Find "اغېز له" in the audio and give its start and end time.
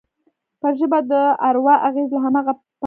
1.87-2.19